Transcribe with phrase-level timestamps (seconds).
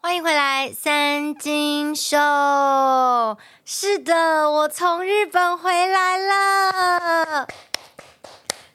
[0.00, 2.16] 欢迎回来，三金秀。
[3.64, 7.48] 是的，我从日本回来了。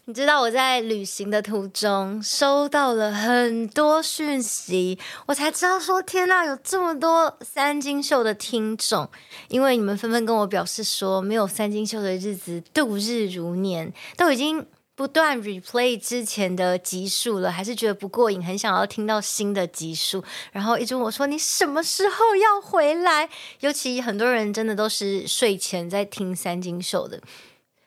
[0.03, 9.09] 你知道我在旅行的途中收到了很多讯息，我才知道说天呐，有这么多三金秀的听众，
[9.47, 23.29] 因为你们纷纷跟我表示说，没有三金秀的日子度日如年，都已经不断 replay 之前的集数了，还是觉得不过瘾，很想要听到新的集数，然后一直问我说你什么时候要回来？
[23.61, 27.19] 尤其很多人真的都是睡前在听三金秀的。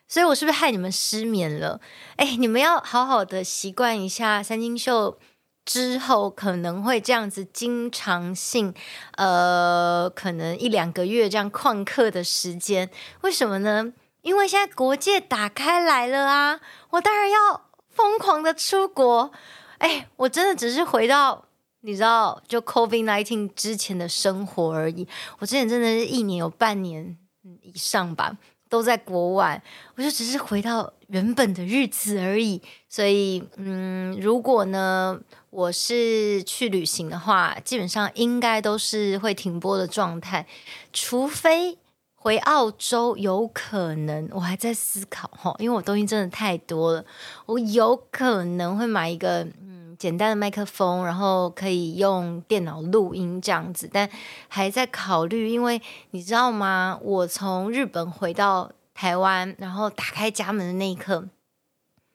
[0.08, 1.80] 所以，我是不是害你们失眠了？
[2.16, 5.18] 哎，你们要好好的习惯一下三金秀
[5.64, 8.72] 之后可能会这样子经常性，
[9.16, 12.88] 呃，可能一两个月这样旷课的时间。
[13.22, 13.92] 为什么呢？
[14.26, 16.60] 因为现在国界打开来了啊！
[16.90, 19.30] 我当然要疯狂的出国。
[19.78, 21.44] 哎，我真的只是回到
[21.82, 25.06] 你知道，就 COVID-19 之前的生活而已。
[25.38, 27.16] 我之前真的是一年有半年
[27.62, 28.36] 以上吧。
[28.68, 29.62] 都在国外，
[29.94, 32.60] 我就只是回到原本的日子而已。
[32.88, 35.16] 所以，嗯，如果呢，
[35.50, 40.44] 我是去旅行的话，基本上应该都是会停播的状态，
[40.92, 41.78] 除非
[42.26, 47.04] 回澳洲，有可能我还在思考哈，因为我东西真的太多了，
[47.46, 49.96] 我有可能会买一个嗯。
[49.96, 54.10] 简单的麦克风，然后可以用电脑录音这样子，但
[54.48, 56.98] 还在考虑，因为你知道吗？
[57.00, 61.28] 我从日本回到台湾，然后打开家门的那一刻，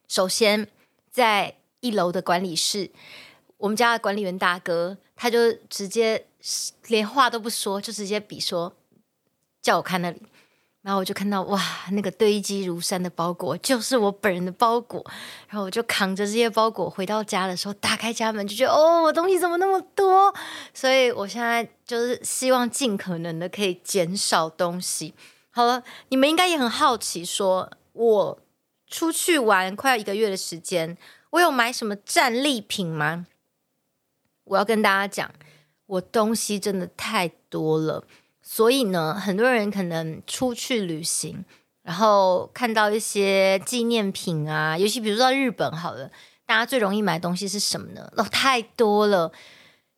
[0.09, 0.67] 首先
[1.09, 2.91] 在一楼的管理室，
[3.57, 6.25] 我们家的管理员大哥他就直接
[6.87, 8.73] 连话都不说，就直接比说
[9.61, 10.21] 叫我看那里。
[10.81, 15.05] 然后我就看到哇，那个堆积如山的包裹就是我本人的包裹。
[15.47, 20.33] 然后我就扛着这些包裹回到家的时候，打开家门就觉得哦，我东西怎么那么多？
[20.73, 25.13] 所以我现在就是希望尽可能的可以减少东西。
[25.51, 28.39] 好了，你们应该也很好奇，说我
[28.87, 30.97] 出去玩快要一个月的时间，
[31.29, 33.27] 我有买什么战利品吗？
[34.45, 35.31] 我要跟大家讲，
[35.85, 38.03] 我东西真的太多了。
[38.53, 41.45] 所以呢，很多人可能出去旅行，
[41.83, 46.11] 然后看到一些纪念品啊，尤其比如说到日本好了，
[46.45, 48.11] 大家最容易买东西是什么呢？
[48.17, 49.31] 哦，太多了。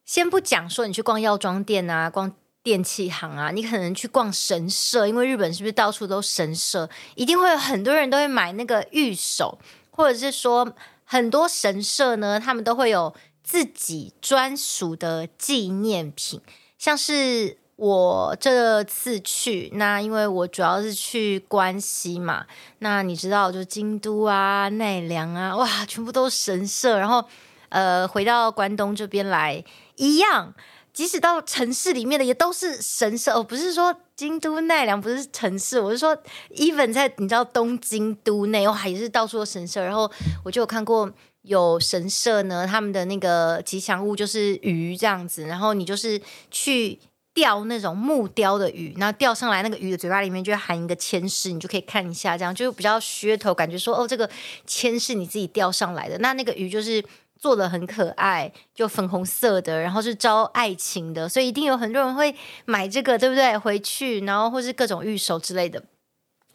[0.06, 2.32] 先不讲说你去逛药妆店啊，逛
[2.62, 9.58] 电器行啊，你可能去逛神社，因为日本是不是到处都神社，一定会有很多人都会买那个御守，
[9.90, 10.76] 或者是说
[11.06, 16.40] 很多神社呢，他们都会有自己专属的纪念品，
[16.78, 17.58] 像是。
[17.76, 22.46] 我这次去，那因为我主要是去关西嘛，
[22.80, 27.00] 那你知道，就京都啊、奈良啊，哇，全部都是神社。
[27.00, 27.26] 然后，
[27.70, 29.64] 呃，回到关东这边来，
[29.96, 30.54] 一样，
[30.94, 33.34] 即使到城市里面的也都是神社。
[33.34, 36.16] 哦，不是说京都、奈良不是城市，我是说
[36.56, 39.84] ，even 在你知道东京都内，哇，也是到处都神社。
[39.84, 40.10] 然后
[40.46, 47.00] 我就有看过有神社呢，他们的那个吉祥物就是鱼这样子，然后你就是去。
[47.34, 54.30] 钓那种木雕的鱼，然后钓上来，那个鱼的嘴巴里面就含一个签诗，你就可以看一下，这样就比较噱头，感觉说哦，这个
[54.68, 56.18] 铅是你自己钓上来的。
[56.20, 57.04] 那那个鱼就是
[57.40, 62.36] 做的很可爱，就粉红色的，然后是招爱情的，所以一定有很多人会
[62.66, 63.58] 买这个，对不对？
[63.58, 65.84] 回去，然后或是各种玉手之类的，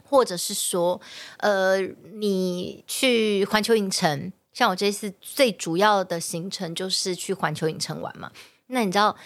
[0.04, 1.00] 或者是说，
[1.38, 1.80] 呃，
[2.14, 8.30] 你去环球影城，像我这次最主要的行程就是去环球影城玩嘛，
[8.68, 9.16] 那你知道？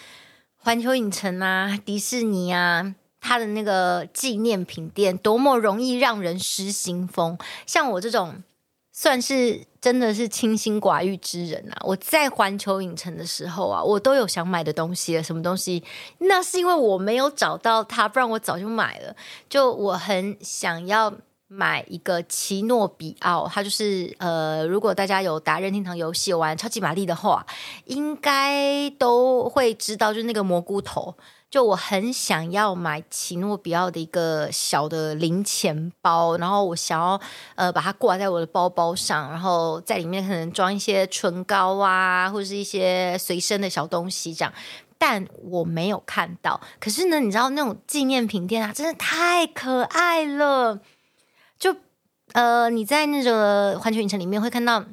[0.63, 7.37] 环球影城啊，迪士尼啊，它的那个纪念品店多么容易让人失心疯。
[7.65, 8.41] 像我这种
[8.93, 15.21] 算是真的是清心寡欲之人啊，我在环球影城的时候啊，我都有想买的东西了。
[15.21, 15.83] 什么东西？
[16.19, 19.13] 那是因为我没有找到它，不然我早就买了。
[19.49, 21.13] 就我很想要。
[21.55, 27.45] 买一个奇诺比奥，它就是呃，如果大家有打任天堂游戏玩超级玛丽的话，
[27.85, 31.15] 应该都会知道，就是那个蘑菇头。
[31.51, 37.21] 就我很想要买奇诺比奥的一个小的零钱包，然后我想要
[37.53, 44.51] 呃把它挂在我的包包上，然后在里面可能装一些唇膏啊，或是一些随身的小东西这样。
[44.97, 46.59] 但我没有看到。
[46.79, 50.79] 可是呢，你知道那种纪念品店啊，真的太可爱了。
[52.33, 54.83] 呃，你在那个环球影城里面会看到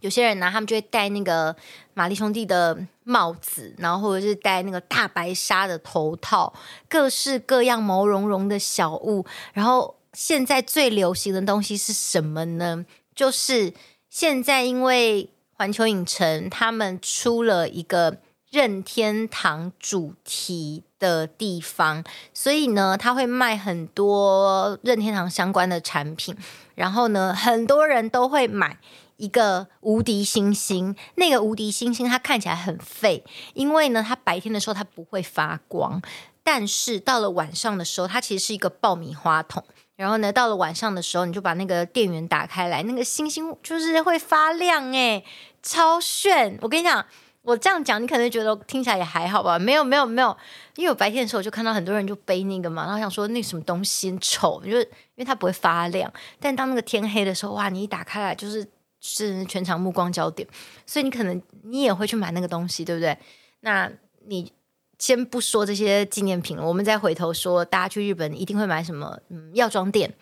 [0.00, 1.54] 有些人呢，他们就会戴那个
[1.92, 6.52] 玛丽兄弟的帽子，然后或者是戴那个大白鲨的头套，
[6.88, 9.26] 各式各样毛茸茸的小物。
[9.52, 12.86] 然后现在最流行的东西是什么呢？
[13.14, 13.74] 就是
[14.08, 18.18] 现在因为环球影城他们出了一个
[18.50, 22.02] 任天堂主题的地方，
[22.34, 26.36] 所以呢，他会卖很多任天堂相关的产品。
[26.74, 28.78] 然后呢，很多人都会买
[29.18, 30.96] 一个无敌星星。
[31.14, 33.22] 那个无敌星星它看起来很废，
[33.54, 36.02] 因为呢，它白天的时候它不会发光，
[36.42, 39.62] 但是到了晚上的时候，它其实是一个爆米花筒。
[39.94, 45.24] 然后呢，到了晚上的时候，你就把那个电源打开来，那个星星就是会发亮，诶，
[45.62, 46.58] 超炫！
[46.62, 47.06] 我跟你讲。
[47.50, 49.58] 我这样讲，你可能觉得听起来也还好吧？
[49.58, 50.36] 没有，没有，没有，
[50.76, 56.12] 因为我白天的时候我就看到很多人就背那个嘛，然后想说那什么东西丑，就是因为它不会发亮。
[56.38, 58.64] 但当那个天黑的时候，哇，你一打开来就是
[59.00, 60.46] 是全场目光焦点，
[60.86, 63.18] 所以你可能你也会去买那个东西，对不对？
[63.62, 63.90] 那
[64.26, 64.52] 你
[65.00, 69.18] 先不说这些纪念品了，我们再回头说，大家去日本一定会买什么？
[69.28, 70.14] 嗯，药妆店，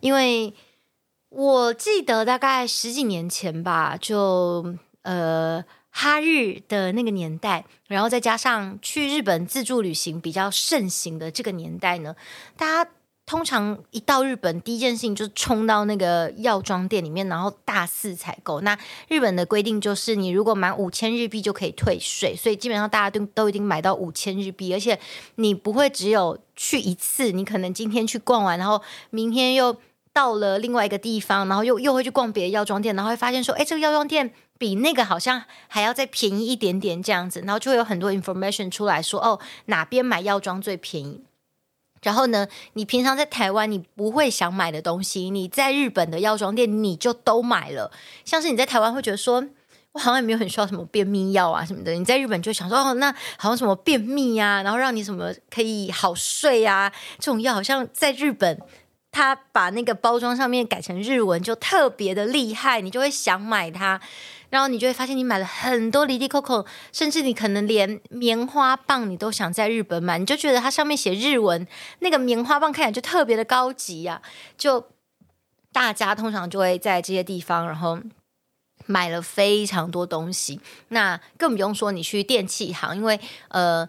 [0.00, 0.52] 因为
[1.28, 5.64] 我记得大概十几年前吧，就呃。
[5.94, 12.16] 哈日的那个年代，然后再加上去日本自助旅行比较盛行的这个年代呢，
[12.56, 12.90] 大家
[13.24, 18.60] 通常一到日本，第一件事情就是冲到那个药妆店里面，然后大肆采购。
[18.62, 24.98] 那日本的规定就是，你如果满五千日币就可以退税，所以基本上大家都都已经买到五千日币，而且
[25.36, 29.76] 你不会只有去一次，你可能今天去逛完，然后明天又
[30.12, 34.32] 到了另外一个地方，然后又又会去逛别的药妆店，然后会发现说，哎，这个药妆店。
[34.58, 41.24] 比那个好像还要再便宜一点点这样子，然后就会有很多 information 出来说，哦，哪边买药妆最便宜。
[42.00, 47.90] 然后呢，你平常在台湾你不会想买的东西，你在日本的药妆店你就都买了。
[48.24, 49.44] 像是你在台湾会觉得说，
[49.90, 58.62] 我好像也没有很需要什么便秘药啊什么的，你在日本就想说，哦，那好像什么便秘啊，然后让你什么可以好睡啊，这种药好像在日本。
[59.12, 64.00] 他把那个包装上面改成日文，就特别的厉害，你就会想买它，
[64.48, 71.68] 然后你就会发现你买了很多 Lilico，，甚至你可能连棉花棒你都想在日本买，你就觉得它上面写日文，
[71.98, 74.22] 那个棉花棒看起来就特别的高级呀、
[74.56, 74.88] 就
[75.72, 78.00] 大家通常就会在这些地方，然后
[78.86, 80.58] 买了非常多东西。
[80.88, 83.86] 那更不用说你去电器行，因为呃，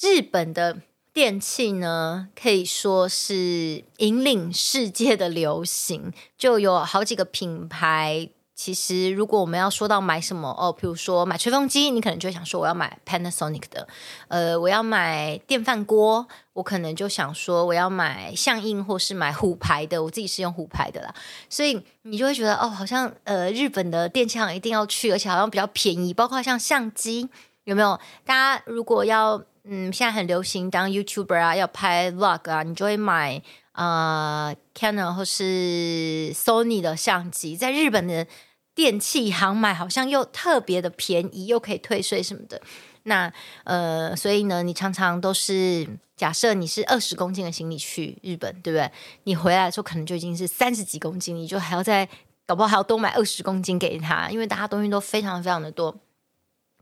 [0.00, 0.78] 日本的。
[1.12, 8.28] 电器呢，可以说是引领世界的流行，就有好几个品牌。
[8.54, 13.86] 其实，如果我们要说到买什么哦，比如说买吹风机，你可能就想说我要买 Panasonic 的。
[14.26, 20.02] 呃，我要买电饭锅，我可能就想说我要买相印或是买虎牌的。
[20.02, 21.14] 我自己是用虎牌的啦，
[21.48, 26.12] 所以你就会觉得哦，好像呃日本的电器行一定要去，而且好像比较便宜。
[26.12, 27.28] 包括像相机，
[27.62, 28.00] 有没有？
[28.24, 29.40] 大家如果要。
[29.70, 33.42] 嗯，现在很流行当 YouTuber 啊，要拍 Vlog 啊，你就会买
[33.72, 38.26] 呃 Canon 或是 Sony 的相机，在日本的
[38.74, 42.58] 电器行买，好像又特别的便宜，又可以退税什么的。
[43.02, 43.30] 那
[43.64, 45.86] 呃，所以呢，你常常都是
[46.16, 48.90] 假设你是二十公斤的行李去日本，对不对？
[49.24, 52.08] 你回来的时候可能就已经是三十几公斤，你就还要再
[52.46, 55.94] 搞不好还要多买二十公斤给他，因为大家东西都非常非常的多。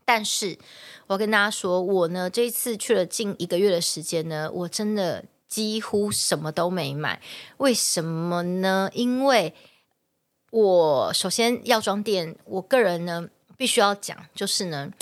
[0.06, 0.56] 但是，
[1.08, 7.20] 我要跟大家说，我呢这一次去了近一个月的时间呢，我真的几乎什么都没买。
[7.56, 8.88] 为什么呢？
[8.94, 9.52] 因为
[10.52, 14.92] 我首先药妆店，我个人呢必须要讲，就是呢，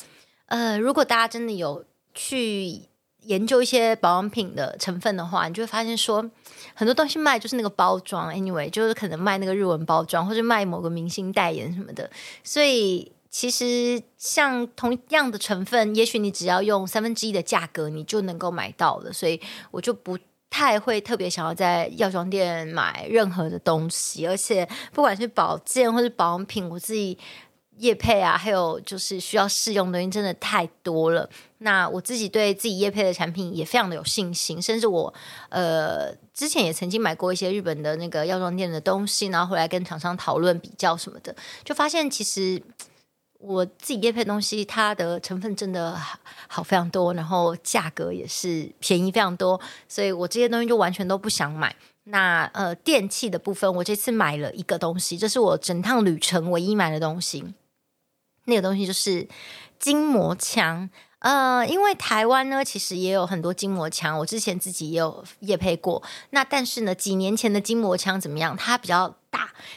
[0.46, 1.84] 呃，如果大家真的有
[2.14, 2.80] 去
[3.24, 6.30] 研究一些保养品的成分的话，你就会发现说，
[6.74, 12.10] 很多东西卖就是那个包装，anyway，就是可能卖那个日文包装，或者卖某个明星代言什么的，
[12.42, 13.12] 所以。
[13.36, 19.12] 其实像同样的成分，也许你只要用三分之一的价格，你就能够买到了。
[19.12, 19.40] 所以
[19.72, 20.16] 我就不
[20.48, 27.18] 太会特别想要在药妆店买任何的东西，而且不管是保健或是保养品，我自己
[27.78, 31.28] 业配啊，还有就是需要试用的东西真的太多了。
[31.58, 35.12] 那我自己对自己业配的产品也非常的有信心，甚至我
[35.48, 42.62] 呃之前也曾经买过一些日本的那个药妆店的东西，然后回来跟厂商讨论比较什么的，就发现其实。
[43.46, 45.94] 我自己业配东西，它的成分真的
[46.48, 51.74] 好非常多，然后价格也是便宜非常多，所以我这些东西就完全都不想买。
[52.04, 57.54] 那呃，电器的部分，我这次买了一个东西，这是我整趟旅程唯一买的东西。
[58.46, 59.26] 那个东西就是
[59.78, 60.88] 筋膜枪。
[61.20, 66.02] 呃，因为台湾呢，其实也有很多筋膜枪，我之前自己也有业配过。
[66.30, 68.54] 那但是呢，几年前的筋膜枪怎么样？
[68.54, 69.16] 它比较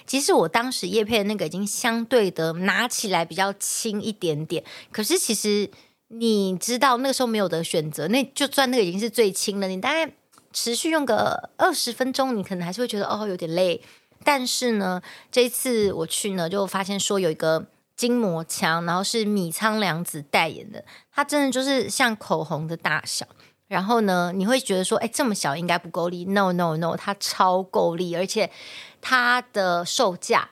[0.05, 4.63] 其实我当时叶配的那个已经相对的拿起来比较轻一点点。
[4.91, 5.69] 可是其实
[6.09, 10.11] 你知道那个时候没有得选择，那就算那个已经是最轻了，你大概
[10.53, 13.81] 持续用个二十分钟，你可能还是会觉得哦有点累。
[14.23, 15.01] 但是呢，
[15.31, 17.67] 这一次我去呢，就发现说有一个。
[17.97, 23.25] 筋膜枪，然后是米仓凉子代言的，它真的就是像口红的大小。
[23.67, 28.51] 然后呢，你会觉得说，哎，这么小应该不够力？No No No，它超够力，而且
[29.09, 30.49] 它的售价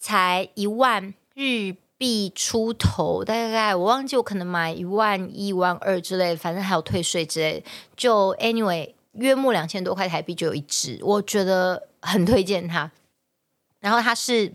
[0.00, 7.66] 才一万日币出头，大概我忘记我可能买一万一万二之类的，反正还有退税之类的。
[7.96, 12.90] 就 anyway，约莫两千多块台币就有一支，我觉得很推荐它。
[13.78, 14.52] 然后它是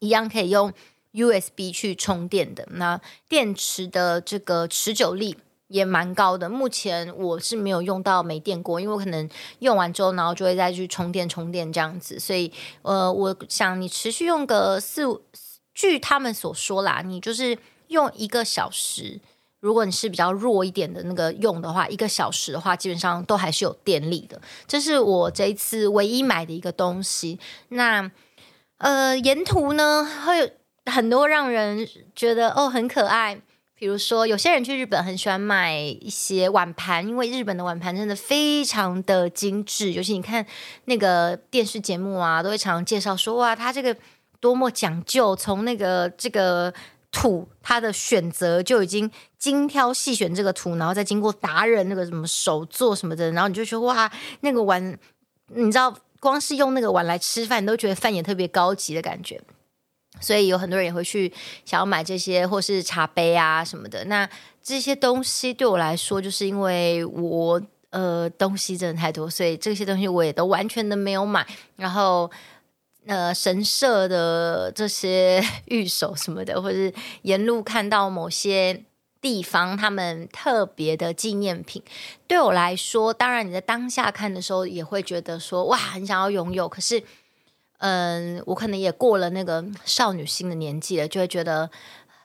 [0.00, 0.70] 一样可以用
[1.12, 6.48] USB 去充电的，那电池的这个持久力也蛮高的。
[6.48, 9.28] 目前我是没有用到没电过，因为我可能
[9.60, 12.18] 用完之后，然后就会再去充电充电这样子。
[12.18, 12.52] 所以
[12.82, 15.22] 呃，我想你持续用个四五。
[15.76, 19.20] 据他们所说啦，你就是用一个小时，
[19.58, 24.40] 如果你是比较弱一点的那个用的话，一个小时的话，基本上都还是有电力的。
[24.68, 27.40] 这是我这一次唯一买的一个东西。
[27.70, 28.08] 那
[28.78, 30.48] 呃，沿途呢会有
[30.86, 33.40] 很多让人觉得哦很可爱，
[33.76, 40.44] 比如说有些人去日本很喜欢买一些碗盘，因为日本的碗盘真的非常的精致，尤其你看
[40.84, 43.96] 那个电视节目啊，都会常常介绍说哇，它这个。
[44.40, 46.70] 多么讲究，从那个这个
[47.10, 54.98] 土，它的选择就已经精挑细选这个土，然后再经过达人那个什么手做什么的，然后你就说哇，那个碗，
[55.46, 59.40] 你知道，光是用那个碗来吃饭，你都觉得饭也特别高级的感觉。
[60.20, 61.32] 所以有很多人也会去
[61.64, 64.04] 想要买这些，或是茶杯啊什么的。
[64.04, 64.28] 那
[64.62, 72.30] 这些东西对我来说，就是因为我呃东西真的太多，所以这些东西我也都完全的没有买，然后。
[73.06, 76.90] 呃，神社的这些御守什么的，或是
[77.20, 78.82] 沿路看到某些
[79.20, 81.82] 地方他们特别的纪念品，
[82.26, 86.66] 对我来说，当然你在当下看的时候也会觉得说哇，很想要拥有。
[86.66, 87.02] 可是，
[87.86, 91.66] 嗯，我可能也过了那个少女心的年纪了，就会觉得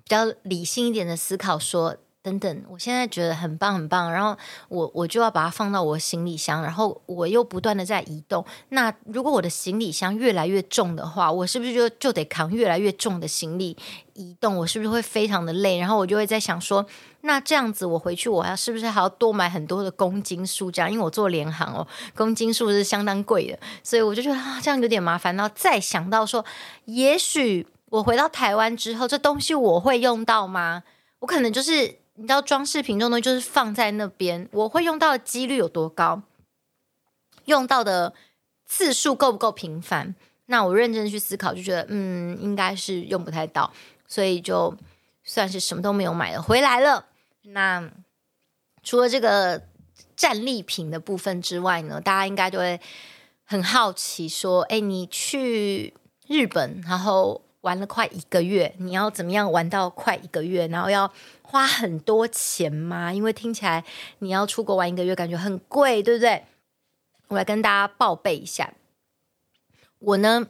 [0.05, 1.97] 比较理性一点的思考说。
[2.29, 8.45] 等等，我现在觉得很棒很棒，然后我我就要把它放到我行李箱，然后我又不断的在移动。
[8.69, 13.75] 那如果我的行李箱越来越重的话，我是不是就就得扛越来越重的行李
[14.13, 14.57] 移动？
[14.57, 15.77] 我是不是会非常的累？
[15.79, 16.85] 然后我就会在想说，
[17.21, 20.69] 那这样子我回去我要是不是还要多买很多的公斤数？
[20.69, 25.35] 这样，因为我做联航哦，公斤数是相当贵的，所以我就觉得啊，这样有点麻烦。
[25.35, 26.43] 然后再想到说，
[26.85, 30.83] 也许我回到台湾之后，这东西我会用到吗？
[31.19, 31.98] 我可能就是。
[32.19, 36.21] 你知道装饰品这种东西就是放在那边，我会用到的几率有多高？
[37.45, 38.13] 用到的
[38.65, 40.13] 次数够不够频繁？
[40.47, 43.71] 那我认真去思考，就觉得嗯，应该是用不太到，
[44.05, 44.75] 所以就
[45.23, 47.05] 算是什么都没有买了，回来了。
[47.43, 47.89] 那
[48.83, 49.63] 除了这个
[50.17, 52.81] 战利品的部分之外呢，大家应该就会
[53.45, 55.93] 很好奇说，哎，你去
[56.27, 57.41] 日本，然后。
[57.61, 60.65] 玩了快一个月，你要怎么样玩到快一个月？
[60.67, 61.11] 然后要
[61.41, 63.11] 花很多钱吗？
[63.13, 63.83] 因为听起来
[64.19, 66.45] 你要出国玩一个月，感觉很贵，对不对？
[67.27, 68.73] 我来跟大家报备一下，
[69.99, 70.47] 我呢，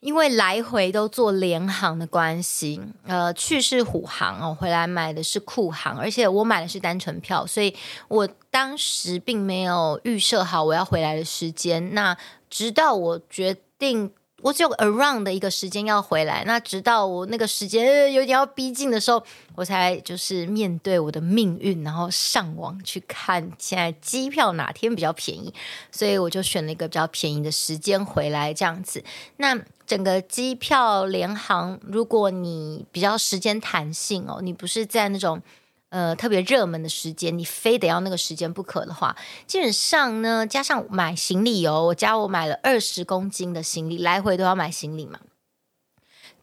[0.00, 7.76] 因为来回都坐联航的关系，呃，去是虎航哦，回来买的是酷航，而且我买的是单程票，所以
[8.08, 11.92] 我当时并没有预设好我要回来的时间。
[11.94, 12.16] 那
[12.48, 14.10] 直到我决定。
[14.42, 19.22] 我只有 around 的一个时间要回来，那直到我那个时间有点要逼近的时候，
[19.54, 25.52] 我才就是面对我的命运，然后上网去看现在机票哪天比较便宜，
[25.90, 29.02] 所以我就选了一个比较便宜的时间回来这样子。
[29.38, 35.42] 那整个机票联航，如果你比较时间弹性哦，你不是在那种。
[35.88, 39.16] 呃，特别热门的时间，你非得要那个时间不可的话，
[39.46, 45.20] 基本上呢，加上买行李哦，我加我买了二十公斤的行李，来回都要买行李嘛，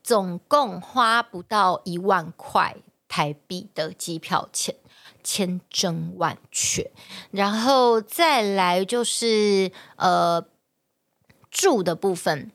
[0.02, 2.78] 总共花不到一万块
[3.10, 4.76] 台币的机票钱，
[5.22, 6.90] 千真万确。
[7.30, 10.46] 然后再来就是呃
[11.52, 12.50] 住的部分，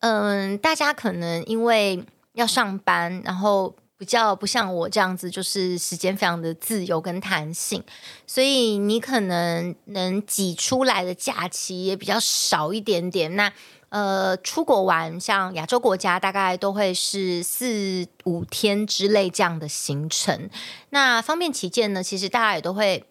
[0.00, 3.76] 嗯、大家可能因为要上班，然后。
[3.98, 7.82] 比较不像我这样子，就是时间非常的自由跟弹性，
[8.26, 13.34] 所以你可能能挤出来的假期也比较少一点点。
[13.34, 13.52] 那
[13.90, 20.48] 呃，出国玩，像亚洲国家，大概都会是四五天之类这样的行程。
[20.90, 23.02] 那方便起见呢，其实大家也都会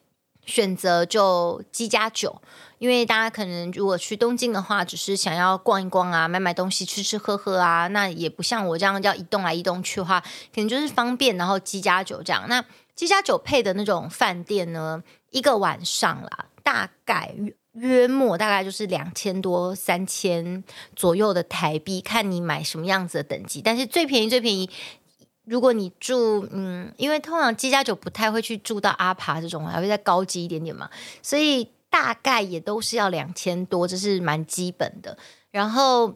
[0.47, 2.41] 选择就机加酒。
[2.79, 10.19] 因为大家可能如果去东京的话，只是想要逛一逛啊，买买东西，吃吃喝喝啊，那也不像我这样要移动来移动去的话，
[10.53, 12.45] 可能就是方便，然后机加酒这样。
[12.47, 12.63] 那
[12.93, 15.01] 机加酒配的那种饭店呢，
[15.31, 17.33] 一个晚上啦，大概
[17.73, 20.63] 约莫大概就是两千多、三千
[20.95, 23.59] 左右的台币，看你买什么样子的等级。
[23.59, 24.69] 但是最便宜、最便宜，
[25.47, 30.89] 如果你住嗯，因为通常机加酒不太会去住到阿帕这种，还会再高级一点点嘛，
[31.23, 35.17] 所以大概也都是要两千多，这是蛮基本的。
[35.51, 36.13] 然后。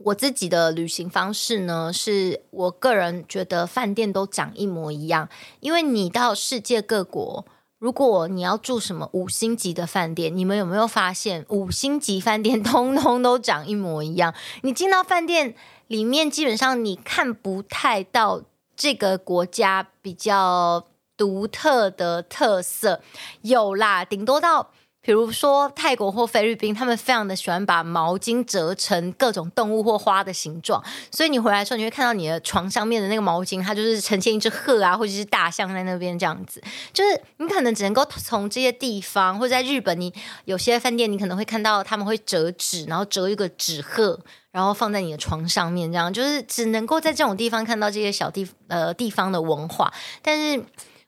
[0.00, 5.26] 我自己的旅行方式呢，是我个人觉得饭店都长一模一样，
[5.60, 7.46] 因为你到世界各国，
[7.78, 14.34] 如果你要住什么五星级的饭店，你们有没有发现五星级饭店 通通都长一模一样？
[14.60, 15.54] 你进到饭店
[15.86, 18.42] 里面，基本上你看不太到
[18.76, 23.00] 这个国家比较独特的特色，
[23.42, 24.70] 有啦，顶多到。
[25.06, 30.82] 比如说泰国或菲律宾，他们非常的喜欢把毛巾折成各种动物或花的形状，
[31.12, 36.60] 所以你回来的时候，你会看到你的床上面的那个毛巾，它就是呈现一只鹤啊，或者是大象在那边这样子。
[36.92, 40.12] 就是你可能只能够从这些地方，或者在日本，你
[40.44, 44.18] 有些饭店你可能会看到他们会折纸，然后折一个纸鹤，
[44.50, 50.64] 然后放在你的床上面，这样就是只能够在这种地方看到这些小地呃地方的文化，但是。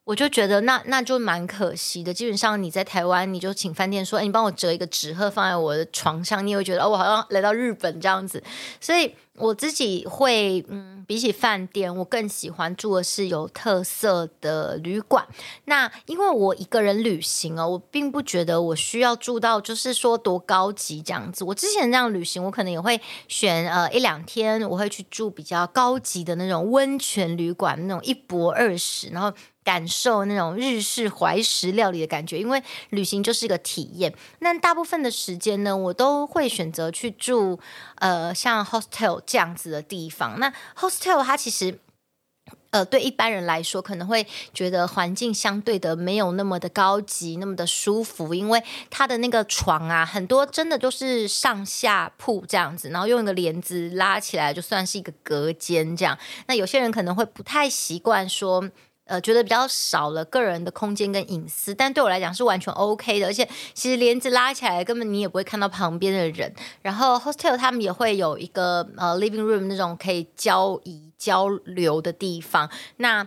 [0.08, 2.14] 我就觉得那那就蛮可惜的。
[2.14, 8.42] 基本上你在台湾，你就请饭店说，哎，你帮我折一个纸鹤放在我的床上，你也会觉得哦，我好像来到日本这样子。
[8.80, 15.26] 所以我自己会，嗯，比起饭店，我更喜欢住的是有特色的旅馆。
[15.64, 21.44] 那因为我一个人旅行哦，我并不觉得我需要住到就是说多高级这样子。
[21.44, 29.32] 我之前这样旅行，我可能也会选呃一两天，我会去住比较高级的那种温泉旅馆，那种一泊二食，然后。
[29.64, 34.10] 感受那种日式怀石料理的感觉，因为旅行就是一个体验。
[34.38, 37.60] 那大部分的时间呢，我都会选择去住
[37.96, 40.40] 呃像 hostel 这样子的地方。
[40.40, 41.78] 那 hostel 它其实
[42.70, 56.18] 呃对一般人来说，可能会觉得环境相对的没有那么的高级，那么的舒服，因为它的那个床啊，很多真的都是上下铺这样子，然后用一个帘子拉起来，就算是一个隔间这样。
[56.46, 58.70] 那有些人可能会不太习惯说。
[59.08, 63.26] 呃，觉得比较少了个人的空间跟隐私，但对我来讲是完全 OK 的。
[63.26, 66.54] 而且其实帘子拉起来，根本你也不会看到旁边的人。
[66.82, 72.70] 然后 hostel 他们也会有一个呃 living room 那种可以交易交流的地方。
[72.98, 73.26] 那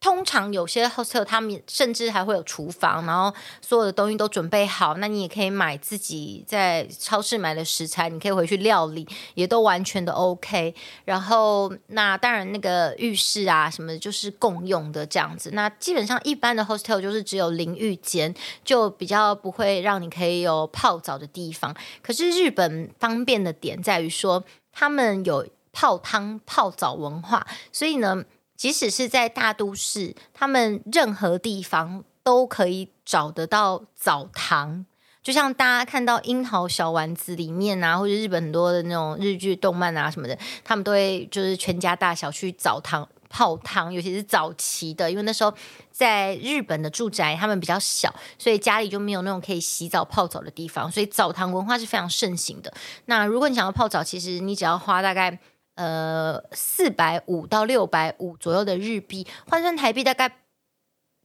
[0.00, 4.94] 通常有些 hostel 他们甚至还会有厨房，然后所有的东西都准备好。
[4.98, 10.72] 那你也可以买自己在超市买的食材，你可以回去料理，也都完全的 OK。
[11.04, 15.50] 然后那当然那个浴室啊什么的，就是共用的这样子。
[15.52, 18.32] 那基本上一般的 hostel 就是只有淋浴间，
[18.64, 21.74] 就比较不会让你可以有泡澡的地方。
[22.00, 28.24] 可是日本方便的点在于说，他们有泡汤泡澡文化，所以呢。
[28.58, 34.84] 即使是在大都市，他们任何地方都可以找得到澡堂。
[35.22, 45.54] 就像大家看到《樱桃小丸子》里面啊，或者日本很多的那种日剧、动漫啊什么的，他们都会就是全家大小去澡堂泡汤，尤其是早期的，因为那时候
[45.92, 52.74] 在日本的住宅他们比较小，所以家里就没有那种可以洗澡泡澡的地方，所以澡堂文化是非常盛行的。
[53.04, 55.38] 那如果你想要泡澡，其实你只要花大概。
[55.78, 60.38] 呃，四百五到六百五左右的日币，换算台币大概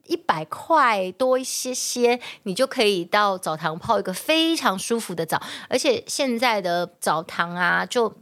[0.06, 5.42] 一百块多一些些，你就可以到澡堂泡一个非常舒服的澡。
[5.70, 8.16] 而且现在的澡堂啊，就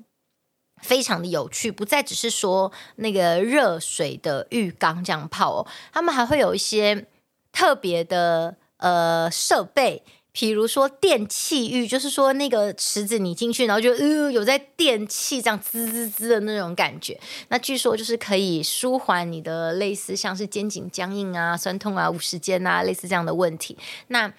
[0.81, 7.07] 非常的有趣，不再只是说那个热水的浴缸这样泡哦，他们还会有一些
[7.51, 10.05] 特别的呃设备。
[10.33, 17.19] 比如说电气浴，就是说那个池子你进去，然后就呃有在电气这样滋滋滋的那种感觉。
[17.49, 23.77] 那据说就是可以舒缓你的类似像是肩颈僵硬啊、酸痛啊、五十肩啊类似这样的问题。
[24.07, 24.33] 那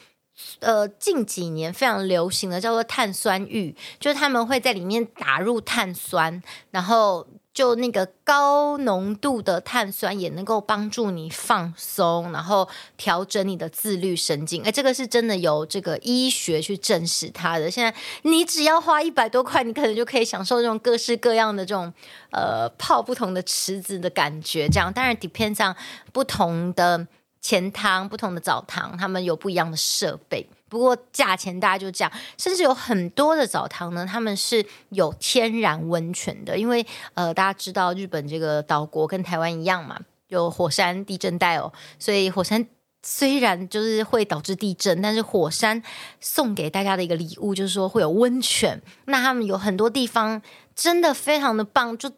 [0.60, 7.26] 呃近几年非常流行的叫做碳酸浴，就是他们会在里面打入碳酸，然后。
[7.54, 14.62] 就那个高浓度的碳酸也能够帮助你放松，然后调整你的自律神经。
[14.62, 17.70] 哎，这个是真的有这个医学去证实它的。
[17.70, 21.92] 现在你只要花一百多块，你可能就可以享受这种各式各样的这种
[22.30, 24.66] 呃泡不同的池子的感觉。
[24.68, 25.76] 这样当然 depends on
[26.12, 27.06] 不同的
[27.42, 30.48] 钱汤、不同的澡堂，他们有不一样的设备。
[30.72, 42.66] 不过价钱大概就这样，甚至有很多的澡堂呢，他们是有天然温泉的，因为呃，大家知道日本这个岛国跟台湾一样嘛，有火山地震带哦，所以火山
[43.02, 45.82] 虽然就是会导致地震，但是火山
[46.20, 48.80] 送给大家的一个礼物就是说会有温泉。
[49.04, 50.40] 那他们有很多地方
[50.74, 52.10] 真的非常的棒，就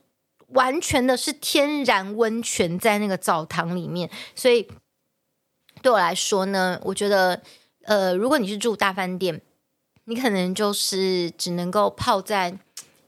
[0.50, 4.68] 完全的是天然温泉在那个澡堂里面，所以
[5.82, 7.42] 对我来说呢，我觉得。
[7.84, 9.40] 呃，如果你是住大饭店，
[10.04, 12.58] 你可能就是只能够泡在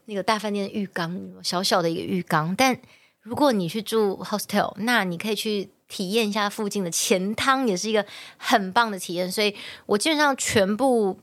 [0.05, 2.55] 那个大饭店的浴缸，小小的一个浴缸。
[2.55, 2.79] 但
[3.21, 8.05] 如果你去住 hostel，那你可以去体验一下附近的钱汤，也是一个
[8.37, 9.31] 很棒的体验。
[9.31, 11.19] 所以我基本上全部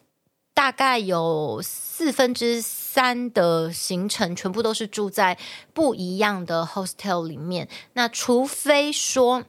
[0.53, 5.39] 大概有四分之三的行程，全部都是住在
[5.73, 7.69] 不一样的 hostel 里面。
[7.95, 9.45] 那除非说，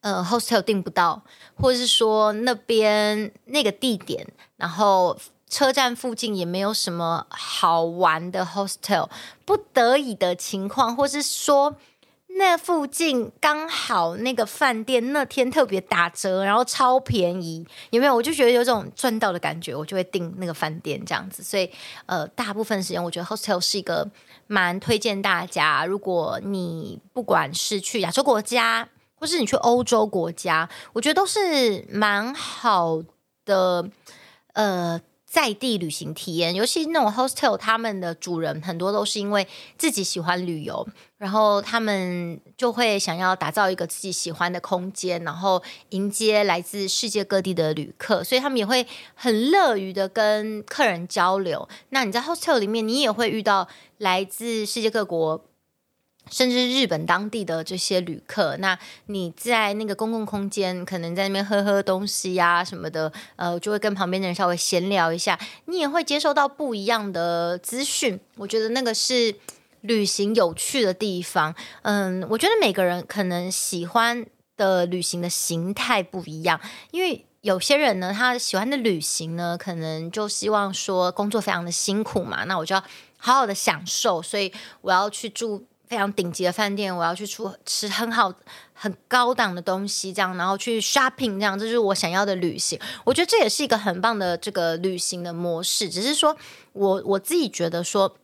[0.00, 1.22] 呃，hostel 订不到，
[1.56, 9.08] 或者是说那边那个地点，然后车站附近也没有什么好玩的 hostel，
[9.44, 11.74] 不得已的情况，或是说
[12.38, 18.14] 那附近刚好那个饭店那天特别打折，然后超便宜，有没有？
[18.14, 21.42] 我就觉得有种赚到的感觉，我就会订那个饭店这样子。
[21.42, 21.68] 所以，
[22.06, 24.08] 呃，大部分时间我觉得 hostel 是一个
[24.46, 28.88] 蛮推荐大家，如果你不管是去亚洲国家。
[29.18, 33.02] 或是你去欧洲国家，我觉得都是蛮好
[33.44, 33.88] 的，
[34.52, 36.54] 呃，在地旅行体验。
[36.54, 40.86] 尤其那种 hostel，他们的主人很多都是因为自己喜欢旅游，
[41.18, 51.68] 然后他们就会想要打造一个自己喜欢的空间，然后迎接来自世界各地的旅客，所以他们也会很乐于的跟客人交流。
[51.90, 55.44] 那你在 hostel 里面，你也会遇到来自世界各国。
[56.30, 68.18] 甚至日本当地的这些旅客，那你在那个公共空间，可能在那边喝喝东西呀、什么的，呃，就会跟旁边的人稍微闲聊一下，你也会接收到不一样的资讯。
[68.36, 69.34] 我觉得那个是
[69.82, 71.54] 旅行有趣的地方。
[71.82, 74.24] 嗯，我觉得每个人可能喜欢
[74.56, 76.60] 的旅行的形态不一样，
[76.90, 82.82] 因为有些人呢，他喜欢的旅行呢，可能就希望说工作非常的辛苦嘛，那我就要
[83.16, 85.66] 好好的享受，所以我要去住。
[85.88, 88.30] 非常顶级的饭店，我要去出吃很好、
[88.74, 92.78] 很高档的东西，这样，然后去 shopping，这样，这就是我想要的旅行。
[93.04, 95.88] 我觉得这也是一个很棒的这个旅行的模式。
[95.88, 96.36] 只是说
[96.74, 98.16] 我我自己觉得说，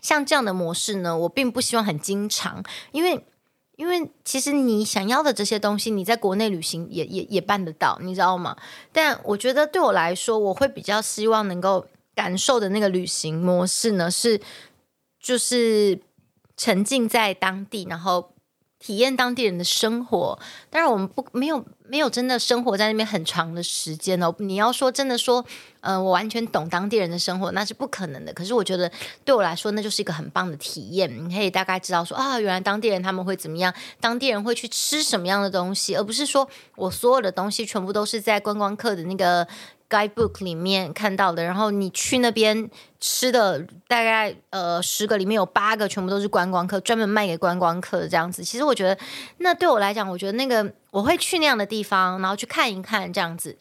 [0.00, 3.26] 像这样的模式呢，我并不希望很经常，因为
[3.74, 8.56] 因为其实你想要的这些东西，你在国内旅行也也也办得到，你知道吗？
[8.92, 14.40] 但我觉得对我来说，我会比较希望能够感受的那个旅行模式呢，是
[15.20, 15.98] 就是。
[16.56, 18.32] 沉浸在当地，然后
[18.78, 20.38] 体验当地人的生活。
[20.70, 24.34] 当然，我们不没有没有真的生活在那边很长的时间哦。
[24.38, 25.44] 你要说真的说，
[25.80, 28.32] 呃，我完全懂当地人的生活，那是不可能的。
[28.32, 28.90] 可是我觉得
[29.24, 31.10] 对我来说，那就是一个很棒的体验。
[31.24, 39.46] 你可以大概知道说啊，原来当地人他们会怎么样，当地人会去吃什么样的东西，而不是说我所有的东西全部都是在观光客的那个。
[39.88, 42.68] Guidebook 里面看到的，然后你去那边
[43.00, 48.42] 吃的，大概呃十个里面有八个全部都是观光客，专门卖给观光客这样子。
[48.42, 48.98] 其实我觉得，
[49.38, 53.56] 那对我来讲，我觉得那个我会去那样的地方，然后去看一看这样子。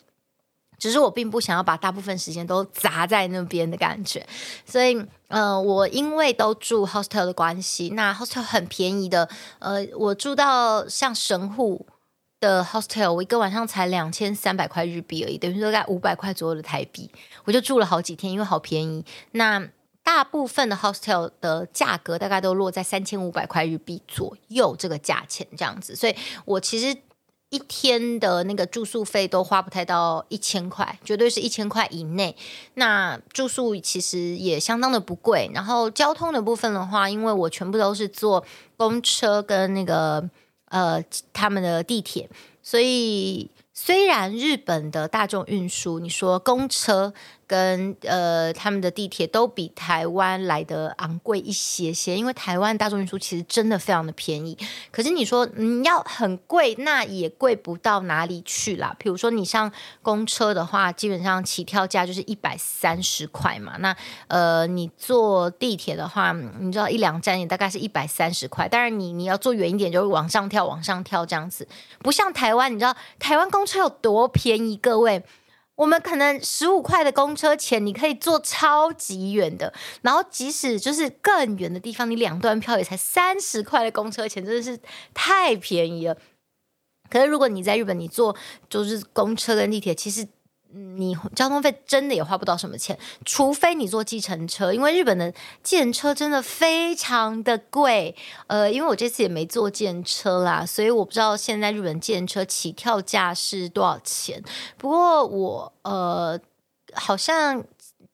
[0.78, 4.28] 只是我并不想要把大部分时间都砸在那边的感觉。
[4.66, 11.86] 所以，呃，我因为都住 hostel 的关系，那 hostel 很便宜的，呃，我住到像神户。
[12.46, 17.10] 的 hostel 我一个晚上才两千三百块日币而已，等于说大概五百块左右的台币，
[17.44, 19.04] 我就住了好几天，因为好便宜。
[19.32, 19.68] 那
[20.04, 26.96] 大部分的 hostel 的价格大概都落在三千五百块日币左右这个价钱这样子，所以我其实
[27.50, 32.36] 一天的那个住宿费都花不太到一千块，绝对是一千块以内。
[32.76, 38.46] 那住宿其实也相当的不贵，然后交通的部分的话，因为我全部都是坐
[38.78, 40.30] 公车跟那个。
[40.70, 42.30] 呃，他们的地铁，
[42.62, 47.14] 所以虽然日本的大众运输，你说公车。
[47.48, 54.58] 跟呃，他们的地铁都比台湾来的昂贵一些些，因为台湾大众运输其实真的非常的便宜。
[54.92, 58.96] 可是你说你要很贵，那也贵不到哪里去啦。
[58.98, 63.76] 比如说你上公车的话，基本上起跳价就是一百三十块嘛。
[63.80, 63.96] 那
[64.28, 68.68] 呃，你坐地铁的话，你知道一两站也大概是一百三十块。
[68.68, 71.68] 当然你你要坐远一点，就是往上跳，往上跳这样子。
[72.00, 74.76] 不像台湾，你知道台湾公车有多便宜？
[74.78, 75.24] 各位。
[75.76, 84.80] 我们可能十五块的公车钱，你可以坐超级远的，然后即使就是更远的地方，你两段票也才三十块的公车钱，真的是
[85.14, 86.18] 太便宜了。
[87.10, 88.36] 可是如果你在日本，你坐
[88.70, 90.28] 就是公车跟地铁，其实。
[90.98, 95.34] 你交通费真的也花不到什么钱，除非你坐计程车，因为日本的
[95.64, 98.16] 计程车真的非常的贵。
[98.48, 104.44] 呃，因为我这次也没坐计程车啦，所以我不知道现在日本计程车起跳价是多少钱。
[104.78, 106.40] 不过我呃
[106.94, 107.64] 好像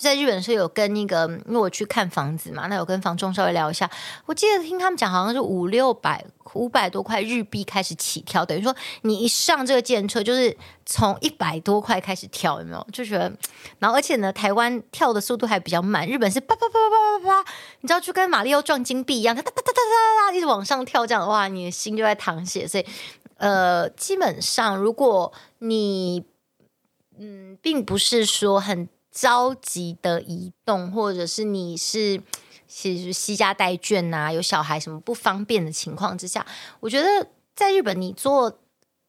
[0.01, 3.89] 在日本的时候有跟那个，因为我去看房子嘛，那有跟房仲稍微聊一下。
[4.25, 12.87] 我记得听他们讲，好像是五六百、五百多块日币开始起跳，等于说你一上这个计程车，就是从一百多块开始跳，有没有？
[12.91, 13.31] 就觉得，
[13.79, 22.67] 然后而且呢，台湾跳的速度还比较慢，日本是啪啪啪啪啪啪，你知道，就跟马里奥撞金币一样，哒哒哒哒哒哒哒，一直往上跳，这样的话，你的心就在淌血。
[22.67, 22.85] 所以，
[23.37, 26.25] 呃，基本上如果你，
[27.19, 28.89] 嗯，并不是说很。
[29.11, 32.21] 着急的移动，或者是你是
[32.67, 36.45] 其实西家带眷呐、啊，有小孩什么不方便的情况之下，
[36.79, 38.59] 我觉得在日本你坐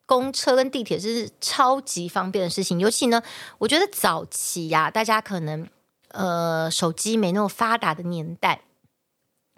[0.04, 2.80] 公车跟地铁是超级方便的事情。
[2.80, 3.22] 尤其呢，
[3.58, 5.68] 我觉得早期呀、啊，大家可能
[6.08, 8.62] 呃手机没那么发达的年代。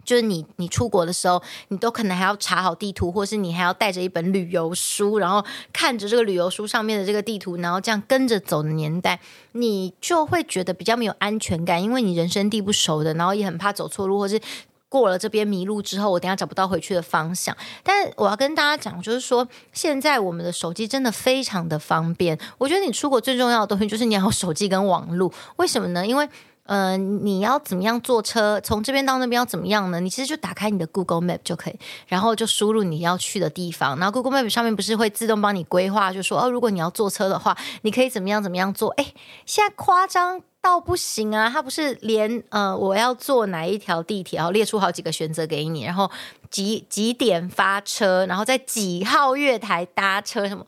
[0.04, 9.18] 就是你，你出国的时候，你都可能还要查好地图，或是你还要带着一本旅游书，然后看着这个旅游书上面的这个地图，然后这样跟着走的年代，
[9.52, 14.40] 你就会觉得比较没有安全感，因为你人生地不熟的，然后也很怕走错路，或是
[14.88, 17.56] 过了这边迷路之后，我等下找不到回去的方向。
[17.82, 22.38] 但我要跟大家讲，就是说现在我们的手机真的非常的方便。
[22.58, 26.06] 我觉得你出国最重要的东西就是你要有手机跟网络，为什么呢？
[26.06, 26.28] 因为、
[26.66, 28.60] 呃，你要怎么样坐车？
[28.60, 30.00] 从这边到那边要怎么样呢？
[30.00, 33.98] 你其实就打开你的 Google Map 就可以，然后就输入你要去的地方。
[33.98, 38.88] 然后 Google Map 上面不是会自动帮你规划，就说哦，如果你要坐车的话，你可以怎么样怎么样坐？
[38.92, 39.12] 哎，
[39.44, 41.50] 现在夸张到不行啊！
[41.52, 46.10] 它不是连呃，我要坐哪一条地铁，然后列出好几个选择给你，然后
[46.50, 50.64] 几几点发车，然后在几号月台搭车什么？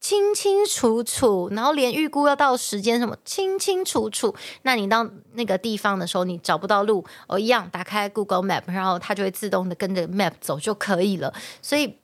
[0.00, 4.34] 清清楚楚，然后连预估要到时间什么清清楚楚。
[4.62, 11.34] 那你到那个地方的时候，你找不到路，哦，一样打开 Google Map，然后它就会自动的跟着 Map 走就可以了。
[11.60, 11.96] 所以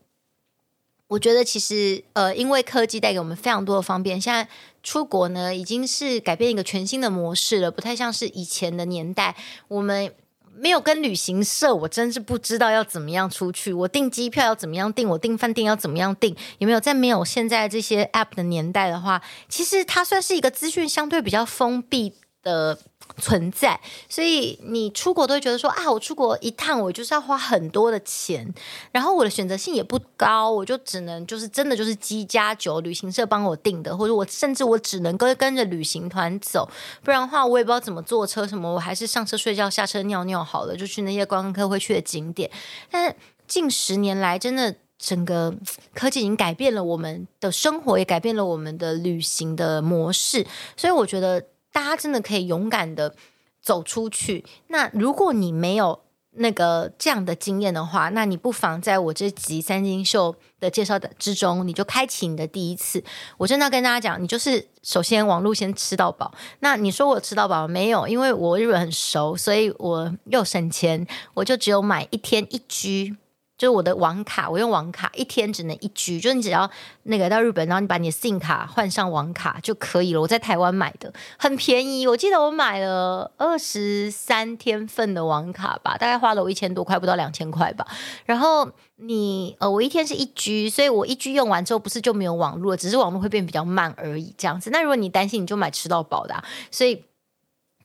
[1.08, 4.46] 我觉得其实呃，因为科技带给我们非常多的方便，现在
[4.82, 9.34] 出国呢已经是改变一个全新的模式了，不太像是以前的年代，
[9.68, 10.12] 我们。
[10.58, 13.72] 没有跟旅行社，我真是不知道要怎么样出去。
[13.72, 15.08] 我订机票要怎么样订？
[15.08, 16.34] 我订饭店要怎么样订？
[16.58, 22.78] 有没有在没有现在这些 app 的年代的话，其实它算是一个资讯相对比较封闭的
[23.18, 28.46] 存在，所以你出国都会觉得说啊，我出国一趟，我就是要花很多的钱，
[28.92, 36.68] 然后我的选择性也不高，我就只能就是真的就是机加酒旅行社帮我订的，或者我甚至我只能跟跟着旅行团走，
[37.02, 42.50] 不然的话我也不知道怎么坐车什么，我还是上车睡觉，下车尿尿好了，就去那些观光客会去的景点。
[42.90, 43.16] 但是
[43.48, 45.54] 近十年来，真的整个
[45.94, 51.42] 科技已经改变了我们的生活，也改变了我们的旅行的模式，所以我觉得。
[51.76, 53.14] 大家真的可以勇敢的
[53.60, 54.42] 走出去。
[54.68, 56.00] 那如果你没有
[56.38, 63.04] 那个这样的经验的话，那你不妨在我这集三金秀的介绍的之中，你就开启你的第一次。
[63.36, 66.32] 我真的要跟大家讲，你就是首先网络先吃到饱。
[66.60, 68.08] 那你说我吃到饱没有？
[68.08, 73.14] 因为我日本很熟，所以我又省钱，我就只有买一天一居。
[73.58, 76.70] 就是我的网卡，我用网卡一天只能一 G，就是你只要
[77.04, 80.20] 那个到日本，然后你把你的 SIM 卡换上网卡就可以了。
[80.20, 87.86] 我在台湾买的很便宜，我记得我买了二十三天份的网卡吧，大概花了我一千多块，不到两千块吧。
[88.24, 94.68] 然后你呃，我一天是一 G，所以我一 G 用完之后不是就没有网络了，只是网络会变比较慢而已，这样子。
[94.70, 97.02] 那如果你担心，你就买吃到饱的，所以。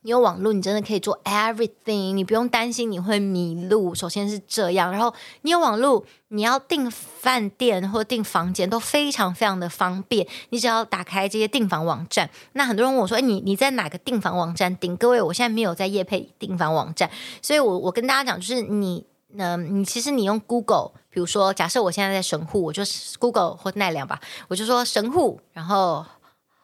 [0.04, 3.94] 你有网络，你真的可以做 everything，你不用担心你会迷路。
[3.94, 10.28] 首先是这样，然后你有网络，你要订饭店或订房间都非常非常的方便。
[10.50, 17.08] 你只要打开这些订房网站，那很多人问我说：“哎，你你在哪个订房网站订？”各位，我现在没有在夜配订房网站，
[17.44, 19.06] 所以我我跟大家讲，就是你，
[19.38, 22.82] 嗯、你其实你用 Google，比如说，假设我现在在神户，我就
[23.20, 26.04] Google 或奈良吧，我就说神户，然后。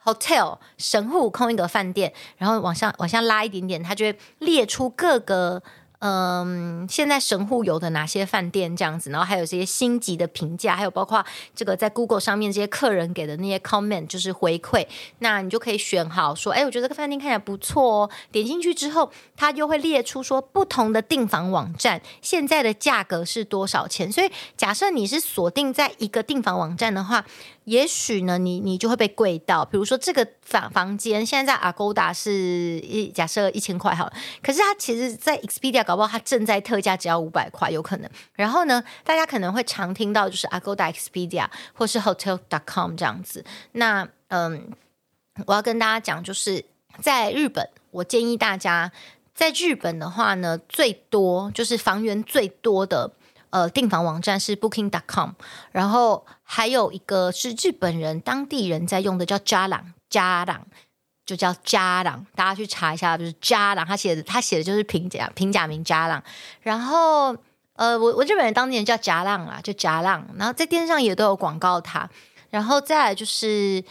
[0.07, 5.61] Hotel 神户空一个饭店，然后往上往下拉一点点，它就会列出各个。
[5.99, 14.85] 嗯，现在神户有的哪些饭店这样子，然后还有这些星级的评价，还有包括这个在 Google 上面这些客人给的那些 comment，就是回馈，
[15.19, 18.09] 那你就可以选好说，哎，我觉得这个饭店看起来不错哦。
[18.31, 24.11] 点进去之后，它就会列出说不同的订房网站现在的价格是多少钱。
[24.11, 27.25] 所以假设你是锁定在一个订房网站的话，
[27.63, 29.65] 也许呢，你你就会被贵到。
[29.65, 32.31] 比如说这个房房间现在在 Agoda 是
[32.81, 35.86] 一假设一千块好了，可是它其实在 Expedia。
[35.87, 38.11] 搞不好它正在特价，只要五百块，有可能。
[38.33, 43.45] 然后呢，大家可能会常听到就是 Agoda、Expedia 或是 Hotel.com 这样子。
[43.71, 44.69] 那嗯，
[45.45, 46.65] 我要跟大家讲，就是
[47.01, 48.91] 在日本，我建议大家
[49.33, 53.09] 在日本的话呢，最多就是房源最多的
[53.51, 55.29] 呃订房网站是 Booking.com，
[55.71, 60.63] 然后还有一个是日本人当地人在用的叫 Jalan Jalan
[61.27, 66.23] 就叫加朗，大家去查一下，就是加朗，他写的他写的就是平假平假名加朗。
[66.61, 67.35] 然后
[67.73, 70.25] 呃，我我日本人当年叫加浪啦，就加浪。
[70.37, 72.09] 然后在电视上也都有广告他。
[72.49, 73.83] 然后再来就是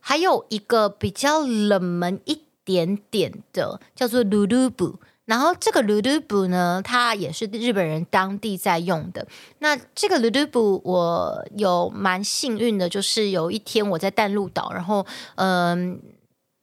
[0.00, 5.00] 还有一个比较冷门一点点的，叫做鲁鲁布。
[5.24, 9.26] 然后这个鲁鲁布呢，它也是日本人当地在用的。
[9.60, 15.98] 那这个鲁鲁布，我有蛮幸运的，就是有一天我在淡路岛，然后嗯。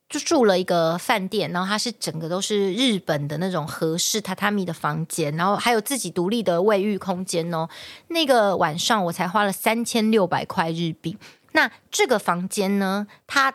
[0.09, 7.69] 就住了一个饭店，然后它是整个都是日本的那种和式榻榻米的房间，然后还有自己独立的卫浴空间哦。
[8.07, 11.15] 那个晚上我才花了三千六百块日币。
[11.51, 13.53] 那这个房间呢，它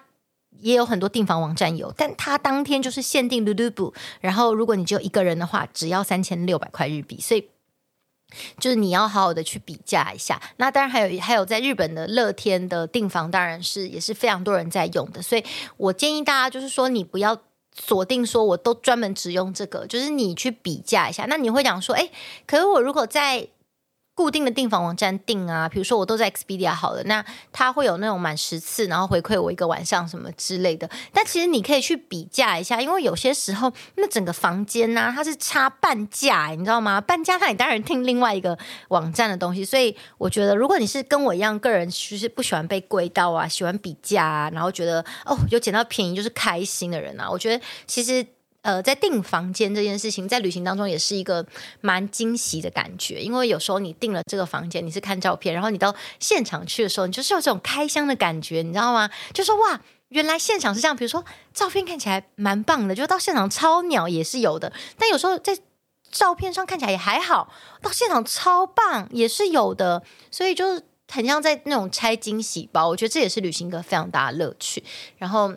[0.61, 7.49] 也有很多订房网站有，但它当天就是限定 Lulu，然后如果你只有一个人的话，只要三千六百块日币，所以。
[8.59, 15.45] 就是你要好好的去比价一下，那当然还有还有在日本的乐天的订房，当然是也是非常多人在用的，所以
[15.77, 17.37] 我建议大家就是说你不要
[17.77, 21.27] 锁定说我都专门只用这个，就是你去比价一下。
[21.29, 22.09] 那你会讲说，哎，
[22.47, 23.49] 可是我如果在
[24.15, 30.89] 固定的订房网站订啊，比如说我都在 Expedia 好了，那它会有那种满十次，然后回馈我一个晚上什么之类的。
[31.13, 37.01] 但其实你可以去比价一下，因为有些时候那整个房间呢、啊，它是差半价，你知道吗？
[37.01, 38.57] 半价，那你当然订另外一个
[38.89, 39.65] 网站的东西。
[39.65, 48.25] 所以我觉得，如果你是跟我一样个人，就是不喜欢被贵到啊，喜欢比价啊，然后觉得哦有捡到便宜就是开心的人啊，我觉得其实。
[48.65, 51.47] 呃，在订房间这件事情，在旅行当中也是一个
[51.83, 59.11] 蛮惊喜的感觉，因为有时候你订了这个房间，你是看照片，然后你到现场去的时候，你就是有这种开箱的感觉，你知道吗？
[59.35, 60.97] 就说哇，原来现场是这样。
[60.97, 61.23] 比如说
[61.53, 65.59] 照片看起来蛮棒的，就到现场超鸟也是有的，但有时候在
[66.11, 72.89] 照片上看起来也还好，到现场超棒也是有的，所以就是很像在那种拆惊喜包。
[72.89, 74.83] 我觉得这也是旅行一个非常大的乐趣。
[75.19, 75.53] 然后。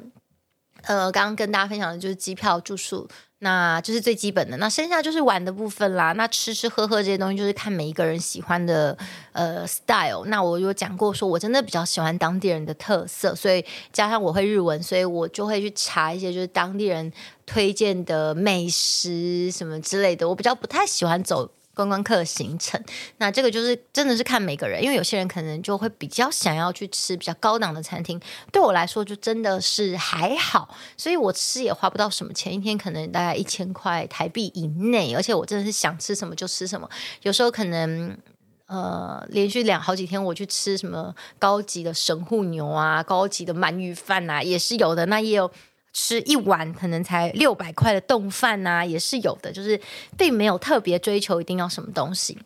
[0.88, 3.08] 呃，刚刚跟大家分享的就是机票、住宿，
[3.40, 4.58] 那就是最基本的。
[4.58, 6.14] 那剩下就是玩的部分啦。
[6.14, 8.98] 那吃吃喝喝这些东西，就是看每一个人喜欢的
[9.34, 10.26] 呃 style。
[10.26, 17.12] 那我有讲过，说我真的比较喜欢当地人的特色，所以加上我会日文，所以我就会去查一些就是当地人
[17.46, 20.28] 推荐的美食什么之类的。
[20.30, 21.52] 我比较不太喜欢走。
[21.78, 22.84] 观光客行程，
[23.18, 28.20] 那这个就是真的是看每个人，因为有些人可能就会比较想要去吃比较高档的餐厅，
[28.52, 36.90] 对我来说就真的是还好，所以我吃也花不到什么钱，一天可能大概一千块台币以内，而且我真的是想吃什么就吃什么，
[37.22, 38.18] 有时候可能
[38.66, 45.52] 呃连续两好几天我去吃什么高级的神户牛啊，高级的鳗鱼饭啊，也是有的，那也有。
[46.00, 49.82] 吃一碗可能才六百块的冻饭呐，也是有的，就是
[50.16, 52.38] 并没有特别追求一定要什么东西，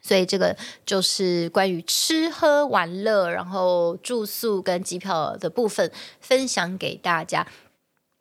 [0.00, 0.56] 所以这个
[0.86, 7.44] 就是关于吃喝玩乐，然后住宿跟机票的部分分享给大家。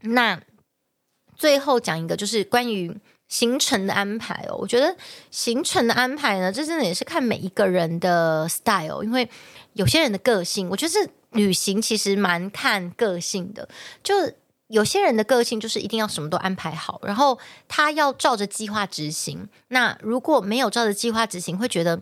[0.01, 0.41] 那
[1.35, 4.55] 最后讲一个，就是关于行程的安排哦。
[4.55, 4.97] 我觉得
[5.29, 9.29] 行程的安排呢，这真的也是看每一个人的 style，因为
[9.73, 11.07] 有些人的个性，我觉得是。
[11.33, 13.69] 旅行其实蛮看个性的，
[14.01, 14.15] 就
[14.69, 19.47] 有些人的个性就是一定要什么都安排好，然后他要照着计划执行。
[19.67, 21.99] 那如果没有照着计划执行，会觉得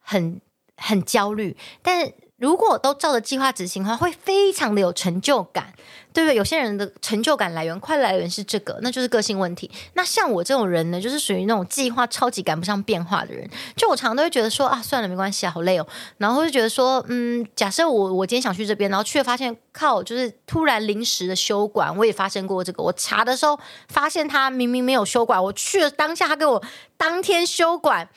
[0.00, 0.40] 很
[0.76, 1.56] 很焦虑。
[1.82, 5.72] 但如果都照着计划执行的话，会非常的有成就感，
[6.12, 6.36] 对不对？
[6.36, 9.70] 有些人的成就感来源、快来源是这个，那就是个性问题。
[9.94, 13.48] 那像我这种人呢，就是属于那种计划超级赶不上变化的人。
[13.74, 15.86] 就我常常都会觉得说啊，算了，没关系，好累哦。
[16.18, 21.96] 然后就觉得说，嗯，假设我我今天想去这边，然后却发现靠，就是突然临时的休馆。
[21.96, 26.62] 我也发生过这个，我查的时候发现他明明没有休馆，我去了当下他给我
[26.98, 28.10] 当天休馆。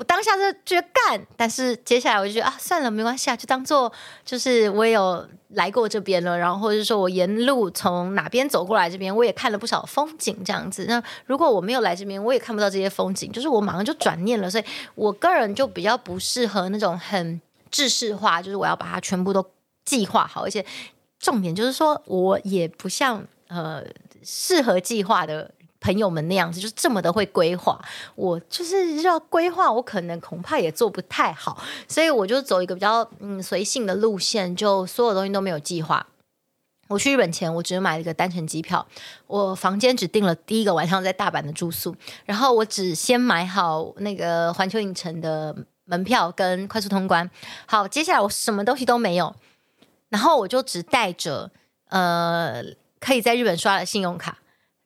[0.00, 3.92] 我当下就觉得干，但是接下来我就觉得啊，算了，没关系啊，就当做
[4.24, 10.86] 就是我也有来过这边了，然后或者说我沿路从哪边走过来这边，我也看了不少风景这样子。
[10.88, 14.50] 那如果我没有来这边，我也看不到这些风景，就是我马上就转念了。
[14.50, 17.38] 所以我个人就比较不适合那种很
[17.70, 19.44] 制式化，就是我要把它全部都
[19.84, 20.64] 计划好，而且
[21.18, 23.84] 重点就是说我也不像呃
[24.24, 25.50] 适合计划的。
[25.80, 27.80] 朋友们那样子，就是这么的会规划，
[28.14, 36.06] 我就是要规划，我可能恐怕也做不太好，所以我就走一个比较嗯随性的路线，就所有东西都没有计划。
[36.88, 38.84] 我去日本前，我只买了一个单程机票，
[39.28, 47.30] 我房间只订了第一个晚上在大阪的住宿，然后我只先买好那个环球影城的门票跟快速通关。
[47.66, 49.32] 好，接下来我什么东西都没有，
[50.08, 51.52] 然后我就只带着
[51.90, 52.60] 呃
[52.98, 54.38] 可以在日本刷的信用卡。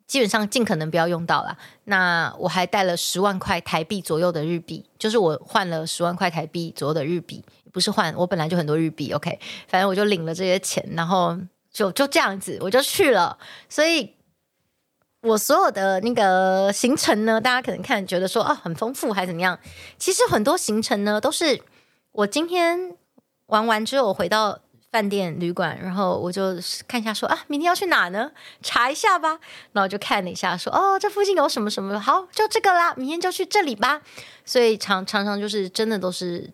[0.07, 1.57] 基本上尽可能不要用到了。
[1.85, 9.13] 那我还带了十万块台币左右的日币，就是我换了十万块台币左右的日币，不是换，我本来就很多日币。
[9.13, 9.39] OK，
[9.69, 11.37] 反正我就领了这些钱，然后
[11.73, 13.39] 就就这样子，我就去了。
[13.69, 14.15] 所以，
[15.23, 19.59] 我所有的那个行程呢，大家可能看觉得说啊很丰富还是怎么样？
[19.99, 21.63] 其实很多行程呢，都是
[22.13, 22.97] 我今天
[23.47, 24.61] 玩完之后，回到。
[24.95, 26.55] 饭店旅馆，然后我就
[26.87, 28.31] 看一下说，啊，明天要去哪呢？
[28.63, 29.41] 查一下吧。
[29.73, 34.03] 然后就看了一下说，哦，这附近有什么什么，好，就这个啦，明天就去这里吧。
[34.45, 36.49] 所以常常常就是真的都是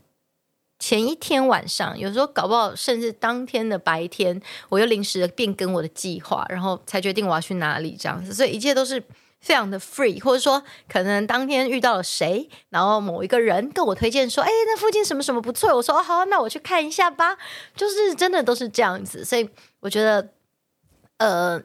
[0.78, 8.32] 前一天晚上，有时候搞不好甚至当天的白天，我又临时变更我的计划，然后才决定我要去哪里这样子。
[8.32, 9.05] 所以一切都是。
[9.41, 17.36] 非常的 free，或者说可能当天遇到了谁，然后某一个人跟我推荐说，哎，那附近什么什么不错，我说哦好，那我去看一下吧。
[17.74, 19.49] 就是真的都是这样子，所以
[19.80, 20.28] 我觉得，
[21.18, 21.62] 呃。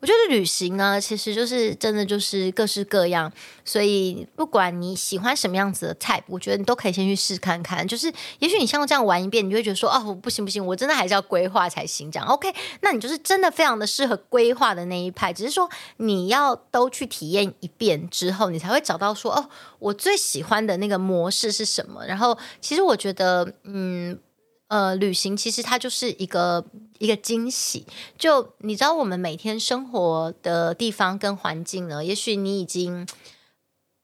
[0.00, 3.30] 我觉得旅行呢，其实就是真的就是各式各样，
[3.64, 7.86] 所以不管你喜欢什么样子的 type，我觉得你都可以先去试看看。
[7.86, 12.10] 就是也许你像这样玩一遍，你就会觉得说，哦，不行不行，我真的还是要规划才行。
[12.10, 12.50] 这样 OK，
[12.80, 15.32] 那你就是真的非常的适合规划的那一派。
[15.32, 15.68] 只是说
[15.98, 22.06] 你要都去体验一遍之后，你才会找到说，哦，我最喜欢的那个模式是什么。
[22.06, 24.18] 然后其实我觉得，嗯。
[24.70, 26.64] 呃，旅行其实它就是一个
[26.98, 27.84] 一个惊喜。
[28.16, 33.06] 就你知道，我们每天生活的地方跟环境呢，也许你已经。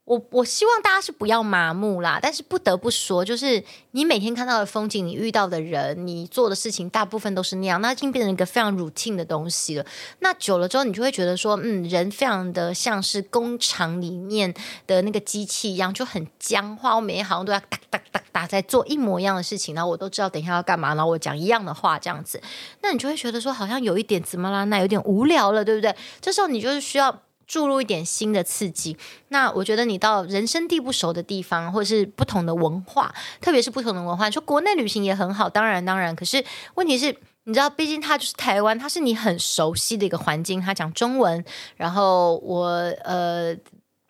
[0.06, 9.84] 我我希望大家是不要麻木啦，但是不得不说，就是你每天看到的风景，你遇到的人，你做的事情，大部分都是那样，那已经变成一个非常 routine 的东西了。
[10.20, 14.54] 那久了之后，你就会觉得说，嗯，人非常的像是工厂里面
[14.86, 16.94] 的那个机器一样，就很僵化。
[16.94, 22.40] 我每天好像都要哒哒哒哒在做一模一样的事情，然后我都知道等一下要干嘛，然后我讲一样的话这样子，
[22.80, 24.62] 那你就会觉得说，好像有一点怎么啦？
[24.66, 25.92] 那有点无聊了，对不对？
[26.20, 27.22] 这时候你就是需要。
[27.46, 28.96] 注入一点新的刺激，
[29.28, 36.14] 那我觉得你到人生地不熟的地方，或者是不同的文化，特别是不同的文化，说国内旅行也很好，当然当然。
[36.16, 36.44] 可是
[36.74, 41.44] 问题是，你知道，毕竟它就是台湾，它是你很熟悉的一个环境，它讲中文，
[41.76, 42.66] 然后我
[43.04, 43.56] 呃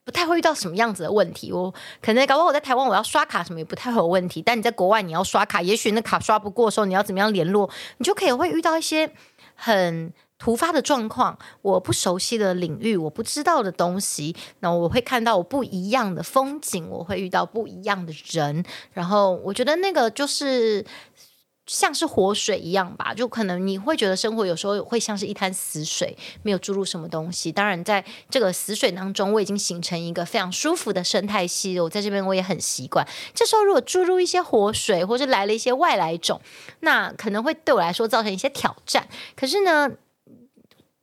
[0.05, 1.53] 不太会遇到什么样子的问题。
[1.53, 7.69] 我可能搞不好我在台湾我要刷卡什么也不太会有问题，但你在国外你要刷卡，也许那卡刷不过的时候，你要怎么样联络，
[7.99, 9.11] 你就可以会遇到一些
[9.55, 10.11] 很。
[10.39, 20.85] 突发的状况，我不熟悉的领域，我不知道的东西，那我会看到我不一样的风景，我会遇到不一样的人，然后我觉得那个就是
[21.67, 27.51] 像是活水一样吧，就可能你会觉得生活有时候会像是一滩死水，没有注入什么东西。
[27.51, 33.05] 当然，在这个死水当中，我已经形成一个非常舒服的生态系，我在这边我也很习惯。
[33.35, 36.41] 这时候如果注入一些活水，或者来了一些外来种，
[36.81, 39.09] 那可能会对我来说造成一些挑战。
[39.35, 39.91] 可是呢，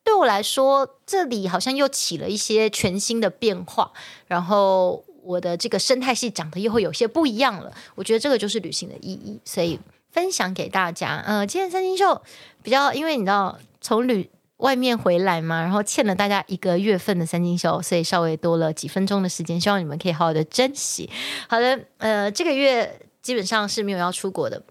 [0.04, 3.92] 对我来说，这里好像又起了一些全新的变化，
[4.28, 7.72] 然后我的这个生态系长得又会有些不一样了。
[7.96, 9.80] 我觉得这个就是旅行的意义，所以
[10.12, 11.24] 分享给大家。
[11.26, 12.22] 呃，今天三金秀
[12.62, 21.10] 比较，因为你知道从旅外面回来嘛，然后欠了大家一个月份的三金秀，所以稍微多了几分钟的时间，希望你们可以好好的珍惜。
[21.48, 24.62] 好的，呃，这个月基本上是没有要出国的，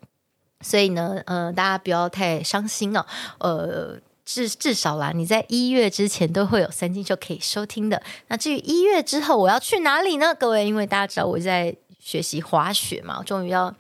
[0.61, 3.07] 所以呢，呃，大家不要太伤心哦，
[3.39, 3.99] 呃。
[4.25, 8.01] 至至少啦，你在一月之前都会有三金秀可以收听的。
[8.29, 10.33] 那至于一月之后我要去哪里呢？
[10.35, 13.75] 各位，因为大家知道我在学习滑雪嘛，终于要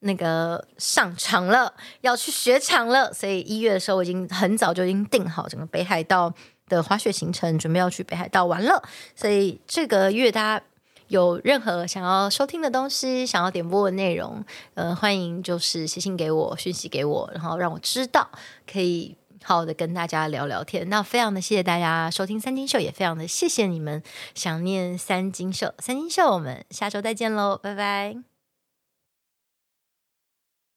[0.00, 3.12] 那个上场了，要去雪场了。
[3.12, 6.32] 所以一月的时候，我已经很早就已经定好整个北海道
[6.68, 8.82] 的滑雪行程，准备要去北海道玩了。
[9.14, 10.64] 所以这个月大家
[11.08, 14.42] 有任何想要收听的东西，想要点播的内容，
[14.72, 18.30] 呃，欢迎就是写信给我，讯息给我，然后让我知道
[18.66, 19.14] 可以。
[19.44, 24.02] 好的跟大家聊聊天，那非常的谢谢大家收听三金秀，也非常的谢谢你们
[24.34, 28.27] 想念三金秀，三金秀，我们下周再见喽，拜拜。